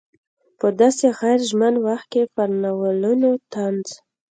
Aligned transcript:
په 0.59 0.67
داسې 0.79 1.05
غیر 1.19 1.39
ژمن 1.49 1.73
وخت 1.85 2.07
کې 2.13 2.23
پر 2.35 2.49
ناولونو 2.61 3.31
طنز. 3.53 3.89